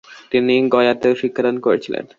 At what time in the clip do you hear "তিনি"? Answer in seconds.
0.31-0.55